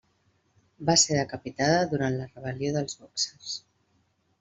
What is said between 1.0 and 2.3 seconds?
ser decapitada durant la